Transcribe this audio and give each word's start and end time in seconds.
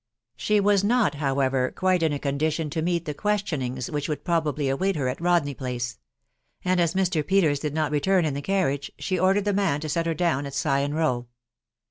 She 0.35 0.59
was 0.59 0.83
not, 0.83 1.13
however, 1.13 1.69
quite 1.69 2.01
in 2.01 2.11
a 2.11 2.17
condition 2.17 2.71
to 2.71 2.81
meet 2.81 3.05
the 3.05 3.13
questionings 3.13 3.91
which 3.91 4.09
would 4.09 4.23
probably 4.23 4.67
await 4.67 4.95
her 4.95 5.07
at 5.07 5.21
Rodney 5.21 5.53
Place; 5.53 5.99
and 6.65 6.79
as 6.81 6.95
Mr. 6.95 7.23
Peters 7.23 7.59
did 7.59 7.75
not 7.75 7.91
return 7.91 8.25
in 8.25 8.33
the 8.33 8.41
carriage, 8.41 8.91
she 8.97 9.19
ordered 9.19 9.45
the 9.45 9.53
man 9.53 9.79
to 9.81 9.89
set 9.89 10.07
her 10.07 10.15
down 10.15 10.47
at 10.47 10.55
Sion 10.55 10.95
Row. 10.95 11.27